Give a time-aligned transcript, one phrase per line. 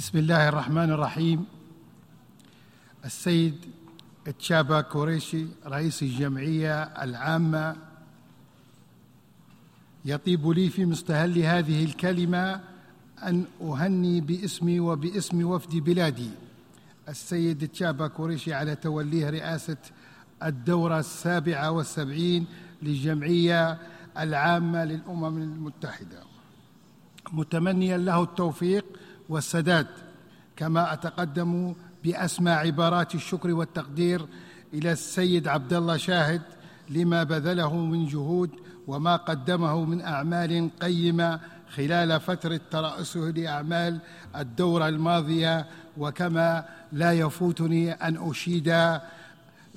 [0.00, 1.44] بسم الله الرحمن الرحيم.
[3.04, 3.54] السيد
[4.38, 7.76] تشابا كوريشي رئيس الجمعية العامة
[10.04, 12.60] يطيب لي في مستهل هذه الكلمة
[13.22, 16.30] أن أهني باسمي وباسم وفد بلادي.
[17.08, 19.78] السيد تشابا كوريشي على توليه رئاسة
[20.42, 22.46] الدورة السابعة والسبعين
[22.82, 23.78] للجمعية
[24.18, 26.22] العامة للأمم المتحدة.
[27.32, 28.84] متمنيا له التوفيق
[29.30, 29.86] والسداد
[30.56, 31.74] كما أتقدم
[32.04, 34.26] باسمى عبارات الشكر والتقدير
[34.74, 36.42] إلى السيد عبد الله شاهد
[36.88, 38.50] لما بذله من جهود
[38.86, 41.40] وما قدمه من أعمال قيمة
[41.74, 43.98] خلال فترة ترأسه لأعمال
[44.36, 45.66] الدورة الماضية
[45.98, 48.98] وكما لا يفوتني أن أشيد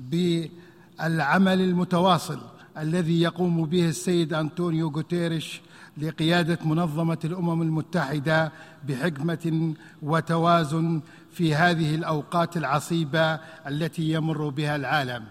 [0.00, 2.40] بالعمل المتواصل
[2.78, 5.60] الذي يقوم به السيد أنطونيو غوتيريش
[6.00, 8.52] لقيادة منظمة الأمم المتحدة
[8.88, 11.00] بحكمة وتوازن
[11.32, 13.34] في هذه الأوقات العصيبة
[13.66, 15.24] التي يمر بها العالم.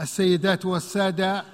[0.00, 1.44] السيدات والسادة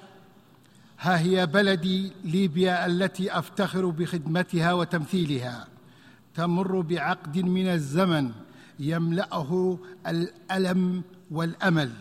[1.01, 5.67] ها هي بلدي ليبيا التي أفتخر بخدمتها وتمثيلها.
[6.35, 8.31] تمر بعقد من الزمن
[8.79, 11.93] يملأه الألم والأمل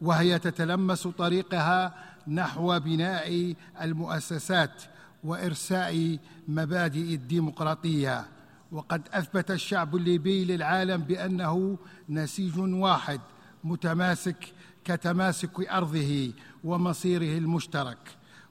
[0.00, 1.94] وهي تتلمس طريقها
[2.28, 4.82] نحو بناء المؤسسات
[5.24, 8.24] وإرساء مبادئ الديمقراطية.
[8.72, 13.20] وقد أثبت الشعب الليبي للعالم بأنه نسيج واحد
[13.64, 14.52] متماسك
[14.84, 16.32] كتماسك أرضه
[16.64, 17.98] ومصيره المشترك.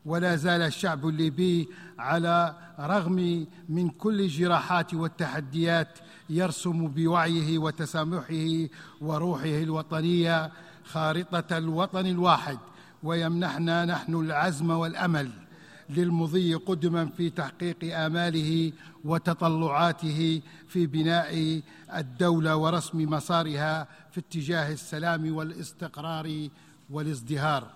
[0.05, 1.67] ولا زال الشعب الليبي
[1.99, 8.67] على رغم من كل الجراحات والتحديات يرسم بوعيه وتسامحه
[9.01, 10.51] وروحه الوطنية
[10.83, 12.57] خارطة الوطن الواحد.
[13.03, 15.42] ويمنحنا نحن العزم والأمل.
[15.97, 18.71] للمضي قدما في تحقيق آماله
[19.05, 21.61] وتطلعاته في بناء
[21.95, 26.47] الدولة ورسم مسارها في اتجاه السلام والاستقرار
[26.89, 27.67] والازدهار.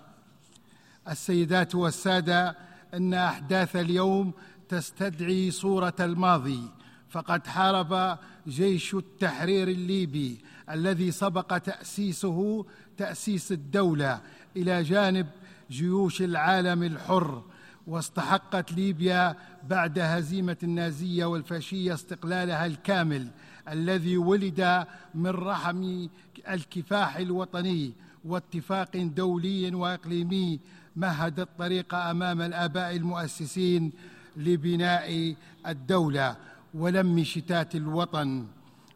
[1.09, 2.56] السيدات والسادة
[2.94, 4.33] إن أحداث اليوم
[4.69, 6.61] تستدعي صورة الماضي
[7.09, 8.17] فقد حارب
[8.47, 10.38] جيش التحرير الليبي
[10.69, 12.66] الذي سبق تأسيسه
[12.97, 14.22] تأسيس الدولة
[14.57, 15.27] إلى جانب
[15.72, 17.44] جيوش العالم الحر
[17.88, 19.36] واستحقت ليبيا
[19.70, 23.28] بعد هزيمة النازية والفاشية استقلالها الكامل
[23.70, 26.08] الذي ولد من رحم
[26.50, 27.94] الكفاح الوطني
[28.25, 30.59] واتفاق دولي وإقليمي
[30.96, 33.92] مهد الطريق أمام الآباء المؤسسين
[34.38, 35.36] لبناء
[35.68, 36.36] الدولة
[36.74, 38.46] ولم شتات الوطن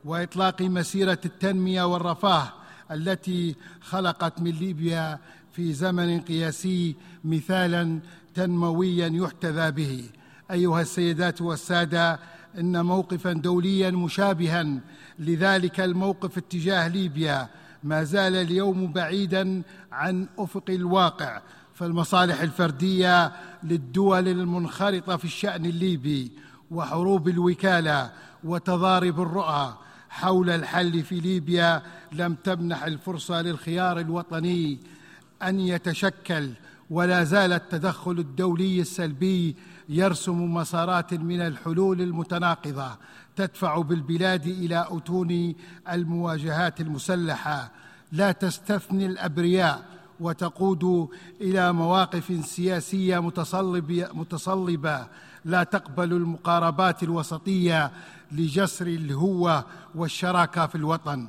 [0.06, 2.53] وإطلاق مسيرة التنمية والرفاه
[2.91, 5.19] التي خلقت من ليبيا
[5.53, 8.00] في زمن قياسي مثالا
[8.35, 10.03] تنمويا يحتذى به.
[10.51, 12.19] أيها السيدات والسادة
[12.59, 14.79] إن موقفا دوليا مشابها
[15.19, 17.50] لذلك الموقف اتجاه ليبيا.
[17.84, 19.61] ما زال اليوم بعيدا
[19.91, 21.41] عن أفق الواقع.
[21.73, 23.31] فالمصالح الفردية
[23.63, 26.31] للدول المنخرطة في الشأن الليبي
[26.72, 28.11] وحروب الوكالة
[28.44, 29.78] وتضارب الرؤى
[30.09, 34.79] حول الحل في ليبيا لم تمنح الفرصة للخيار الوطني
[35.44, 36.50] أن يتشكل
[36.90, 39.56] ولا زال التدخل الدولي السلبي
[39.90, 42.97] يرسم مسارات من الحلول المتناقضة
[43.35, 45.56] تدفع بالبلاد إلى أتون
[45.91, 47.72] المواجهات المسلحة.
[48.12, 49.85] لا تستثني الأبرياء
[50.19, 51.09] وتقود
[51.41, 55.08] إلى مواقف سياسية متصلب متصلبة.
[55.46, 57.91] لا تقبل المقاربات الوسطية
[58.31, 59.66] لجسر الهوة
[59.96, 61.28] والشراكة في الوطن.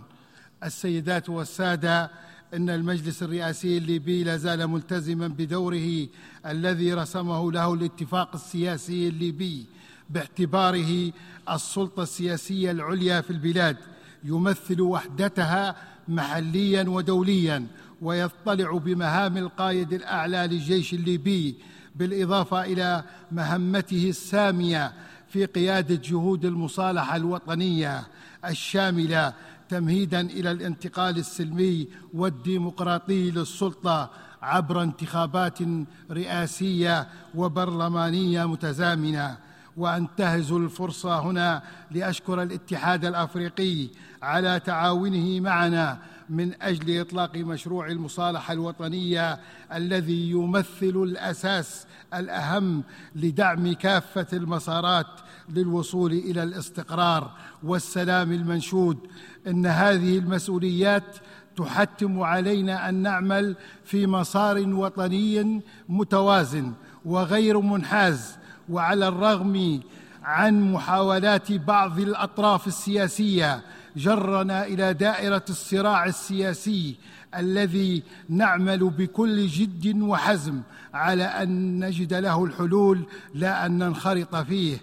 [0.65, 2.11] السيدات والسادة
[2.54, 6.06] إن المجلس الرئاسي الليبي لا زال ملتزما بدوره
[6.46, 9.66] الذي رسمه له الاتفاق السياسي الليبي
[10.10, 11.12] باعتباره
[11.50, 13.76] السلطة السياسية العليا في البلاد
[14.24, 15.76] يمثل وحدتها
[16.08, 17.66] محليا ودوليا
[18.02, 21.56] ويطلع بمهام القائد الأعلى للجيش الليبي
[21.96, 24.92] بالإضافة إلى مهمته السامية
[25.28, 28.02] في قيادة جهود المصالحة الوطنية
[28.44, 29.32] الشاملة
[29.72, 34.10] تمهيدا إلى الانتقال السلمي والديمقراطي للسلطة
[34.42, 35.58] عبر انتخابات
[36.10, 39.36] رئاسية وبرلمانية متزامنة.
[39.76, 43.88] وأنتهز الفرصة هنا لأشكر الاتحاد الأفريقي
[44.22, 45.98] على تعاونه معنا
[46.32, 49.40] من أجل إطلاق مشروع المصالحة الوطنية
[49.73, 52.82] الذي يمثل الأساس الأهم
[53.17, 55.06] لدعم كافة المسارات
[55.49, 57.31] للوصول إلى الاستقرار
[57.62, 58.99] والسلام المنشود.
[59.46, 61.17] إن هذه المسؤوليات
[61.56, 66.73] تحتم علينا أن نعمل في مسار وطني متوازن
[67.05, 68.37] وغير منحاز
[68.69, 69.81] وعلى الرغم
[70.23, 73.62] عن محاولات بعض الأطراف السياسية
[73.97, 76.97] جرنا إلى دائرة الصراع السياسي
[77.37, 80.61] الذي نعمل بكل جد وحزم
[80.94, 84.79] على أن نجد له الحلول لا أن ننخرط فيه.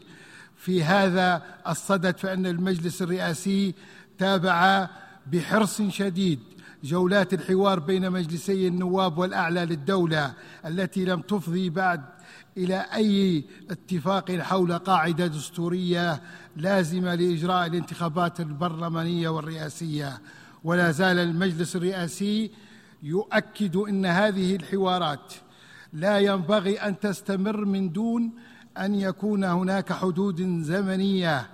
[0.60, 3.76] في هذا الصدد فإن المجلس الرئاسي
[4.18, 4.90] تابع
[5.32, 6.40] بحرص شديد
[6.84, 10.34] جولات الحوار بين مجلسي النواب والأعلى للدولة
[10.66, 12.02] التي لم تفضي بعد
[12.60, 16.22] إلى أي اتفاق حول قاعدة دستورية
[16.58, 20.18] لازمة لإجراء الانتخابات البرلمانية والرئاسية.
[20.64, 22.52] ولا زال المجلس الرئاسي
[23.04, 25.34] يؤكد إن هذه الحوارات
[25.94, 28.32] لا ينبغي أن تستمر من دون
[28.78, 31.50] أن يكون هناك حدود زمنية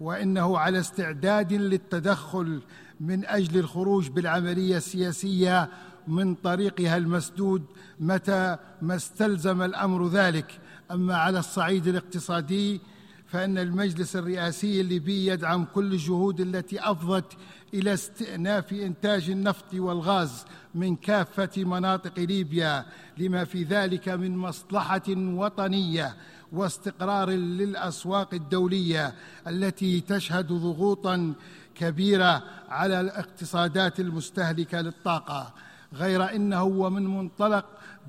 [0.00, 2.62] وإنه على استعداد للتدخل
[3.00, 5.68] من أجل الخروج بالعملية السياسية
[6.08, 7.62] من طريقها المسدود
[8.00, 10.60] متى ما استلزم الأمر ذلك.
[10.90, 12.80] أما على الصعيد الاقتصادي
[13.26, 17.32] فإن المجلس الرئاسي الليبي يدعم كل الجهود التي أفضت
[17.74, 20.44] إلى استئناف إنتاج النفط والغاز
[20.74, 22.86] من كافة مناطق ليبيا
[23.18, 26.16] لما في ذلك من مصلحة وطنية
[26.52, 29.14] واستقرار للأسواق الدولية
[29.46, 31.34] التي تشهد ضغوطا
[31.74, 35.54] كبيرة على الاقتصادات المستهلكة للطاقة.
[35.94, 37.64] غير إنه ومن منطلق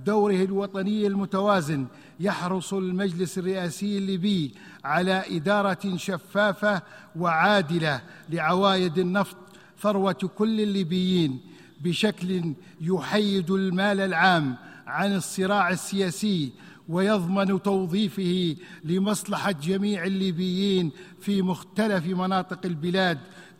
[0.05, 1.85] دوره الوطني المتوازن
[2.19, 4.53] يحرص المجلس الرئاسي الليبي
[4.83, 6.81] على إدارة شفافة
[7.15, 9.37] وعادلة لعوايد النفط
[9.81, 11.39] ثروة كل الليبيين
[11.81, 14.55] بشكل يحيد المال العام
[14.87, 16.51] عن الصراع السياسي
[16.89, 20.91] ويضمن توظيفه لمصلحة جميع الليبيين
[21.21, 23.17] في مختلف مناطق البلاد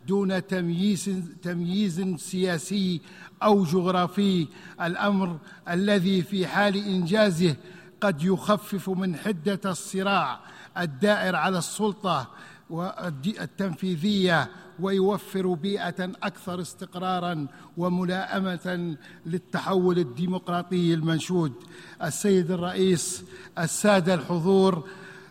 [0.08, 1.10] دون تمييز
[1.42, 3.00] تمييز سياسي
[3.42, 4.48] أو جغرافي.
[4.82, 5.38] الأمر
[5.68, 7.56] الذي في حال إنجازه
[8.00, 10.40] قد يخفف من حدة الصراع
[10.78, 12.28] الدائر على السلطة
[13.26, 14.50] التنفيذية
[14.80, 17.46] ويوفر بيئة أكثر استقرارا
[17.76, 18.96] وملائمة
[19.26, 21.52] للتحول الديمقراطي المنشود.
[22.02, 23.24] السيد الرئيس
[23.58, 24.88] السادة الحضور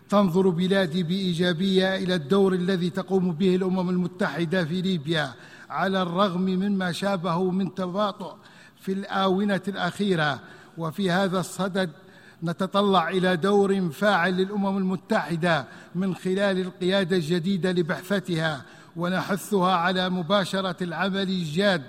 [0.09, 5.33] تنظر بلادي بإيجابية إلى الدور الذي تقوم به الأمم المتحدة في ليبيا
[5.69, 8.35] على الرغم مما شابه من تباطؤ
[8.81, 10.39] في الآونة الأخيرة.
[10.77, 11.89] وفي هذا الصدد
[12.43, 15.65] نتطلع إلى دور فاعل للأمم المتحدة
[15.95, 18.65] من خلال القيادة الجديدة لبعثتها
[18.95, 21.83] ونحثها على مباشرة العمل الجاد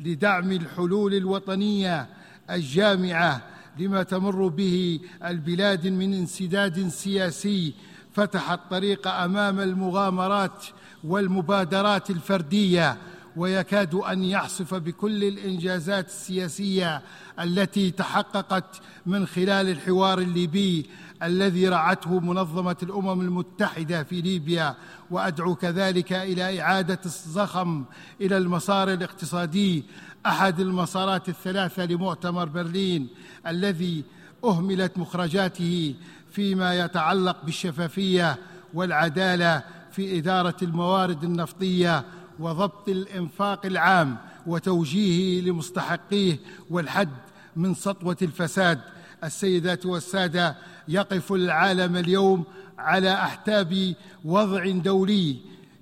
[0.00, 2.06] لدعم الحلول الوطنية
[2.50, 3.42] الجامعة
[3.78, 7.74] لما تمر به البلاد من انسداد سياسي
[8.12, 10.64] فتح الطريق أمام المغامرات
[11.04, 12.96] والمبادرات الفردية
[13.36, 17.02] ويكاد أن يحصف بكل الإنجازات السياسية
[17.40, 20.86] التي تحققت من خلال الحوار الليبي
[21.22, 24.76] الذي رعته منظمة الأمم المتحدة في ليبيا
[25.10, 27.84] وأدعو كذلك إلى إعادة الزخم
[28.20, 29.84] إلى المسار الاقتصادي
[30.26, 33.08] أحد المسارات الثلاثة لمؤتمر برلين
[33.46, 34.04] الذي
[34.44, 35.94] أهملت مخرجاته
[36.30, 38.38] فيما يتعلق بالشفافية
[38.74, 42.04] والعدالة في إدارة الموارد النفطية
[42.38, 44.16] وضبط الإنفاق العام
[44.46, 46.38] وتوجيهه لمستحقيه
[46.70, 47.08] والحد
[47.56, 48.80] من سطوة الفساد.
[49.24, 50.56] السيدات والسادة
[50.88, 52.44] يقف العالم اليوم
[52.78, 55.36] على أحتاب وضع دولي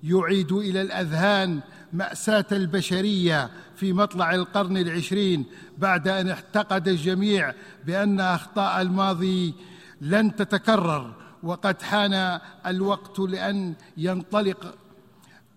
[0.04, 1.60] يعيد إلى الأذهان
[1.92, 5.44] مأساة البشرية في مطلع القرن العشرين
[5.78, 7.52] بعد أن اعتقد الجميع
[7.86, 9.54] بأن أخطاء الماضي
[10.00, 14.74] لن تتكرر وقد حان الوقت لأن ينطلق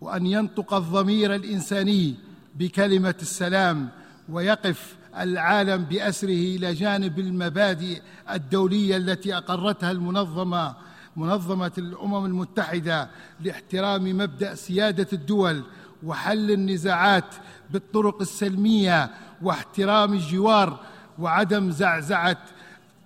[0.01, 2.15] وأن ينطق الضمير الإنساني
[2.55, 3.89] بكلمة السلام
[4.29, 10.75] ويقف العالم بأسره إلى جانب المبادئ الدولية التي أقرتها المنظمة
[11.15, 13.09] منظمة الأمم المتحدة
[13.41, 15.63] لاحترام مبدأ سيادة الدول
[16.03, 17.35] وحل النزاعات
[17.69, 19.09] بالطرق السلمية
[19.41, 20.79] واحترام الجوار
[21.19, 22.37] وعدم زعزعة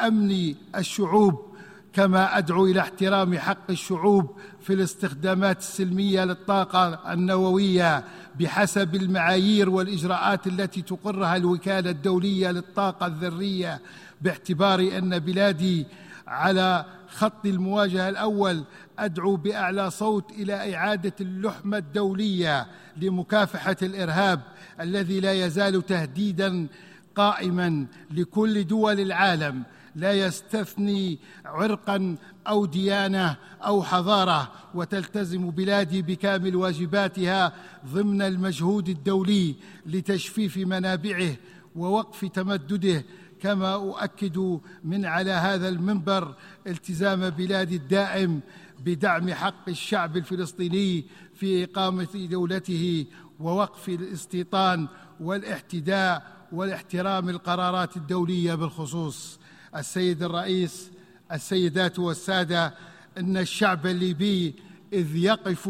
[0.01, 1.51] أمن الشعوب.
[1.94, 8.03] كما أدعو إلى احترام حق الشعوب في الاستخدامات السلمية للطاقة النووية
[8.40, 13.82] بحسب المعايير والإجراءات التي تقرها الوكالة الدولية للطاقة الذرية
[14.22, 15.86] باعتبار أن بلادي
[16.28, 18.64] على خط المواجهة الأول
[19.00, 24.42] أدعو بأعلى صوت إلى إعادة اللحمة الدولية لمكافحة الإرهاب
[24.82, 26.68] الذي لا يزال تهديدا
[27.16, 29.64] قائما لكل دول العالم.
[29.95, 32.15] لا يستثني عرقا
[32.48, 37.53] أو ديانة أو حضارة وتلتزم بلادي بكامل واجباتها
[37.93, 39.55] ضمن المجهود الدولي
[39.86, 41.36] لتجفيف منابعه
[41.75, 43.05] ووقف تمدده
[43.41, 46.36] كما أؤكد من على هذا المنبر
[46.67, 48.41] التزام بلادي الدائم
[48.86, 51.05] بدعم حق الشعب الفلسطيني
[51.36, 53.05] في إقامة دولته
[53.39, 54.88] ووقف الاستيطان
[55.19, 59.39] والاحتداء والاحترام القرارات الدولية بالخصوص.
[59.75, 60.92] السيد الرئيس
[61.32, 62.74] السيدات والسادة
[63.18, 64.56] إن الشعب الليبي
[64.94, 65.70] إذ يقف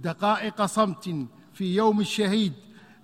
[0.00, 2.52] دقائق صمت في يوم الشهيد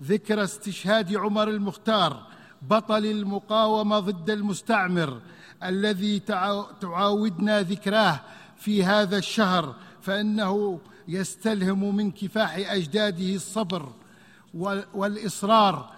[0.03, 2.27] ذكرى استشهاد عمر المختار
[2.63, 5.21] بطل المقاومة ضد المستعمر
[5.63, 6.21] الذي
[6.81, 8.21] تعاودنا ذكراه
[8.57, 13.93] في هذا الشهر فإنه يستلهم من كفاح أجداده الصبر
[14.95, 15.95] والإصرار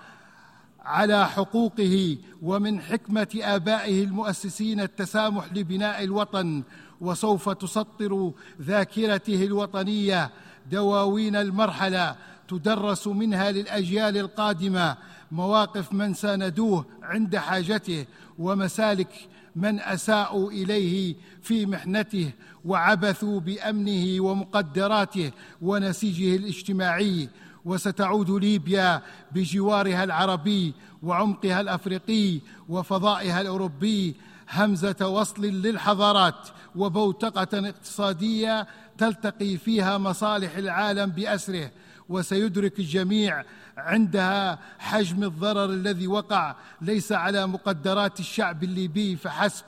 [0.86, 6.62] على حقوقه ومن حكمة آبائه المؤسسين التسامح لبناء الوطن
[7.00, 10.30] وسوف تسطر ذاكرته الوطنية
[10.70, 12.16] دواوين المرحلة
[12.48, 14.96] تدرس منها للأجيال القادمة
[15.32, 18.06] مواقف من ساندوه عند حاجته
[18.38, 22.30] ومسالك من أساءوا إليه في محنته
[22.64, 25.30] وعبثوا بأمنه ومقدراته
[25.62, 27.28] ونسيجه الاجتماعي
[27.66, 34.14] وستعود ليبيا بجوارها العربي وعمقها الأفريقي وفضائها الأوروبي
[34.50, 38.66] همزة وصل للحضارات وبوتقة اقتصادية
[38.98, 41.70] تلتقي فيها مصالح العالم بأسره
[42.08, 43.44] وسيدرك الجميع
[43.76, 49.64] عندها حجم الضرر الذي وقع ليس على مقدرات الشعب الليبي فحسب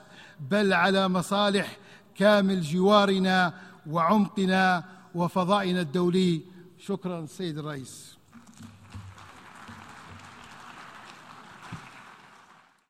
[0.51, 1.77] بل على مصالح
[2.15, 3.53] كامل جوارنا
[3.87, 4.83] وعمقنا
[5.15, 6.41] وفضائنا الدولي.
[6.79, 8.18] شكرا سيد الرئيس.